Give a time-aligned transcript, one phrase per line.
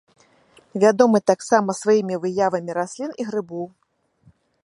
[0.83, 3.67] Вядомы таксама сваімі выявамі раслін і грыбоў.